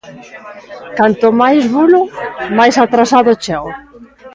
Canto 0.99 1.27
mais 1.41 1.63
bulo, 1.75 2.01
máis 2.57 2.75
atrasado 2.85 3.31
chego 3.43 3.71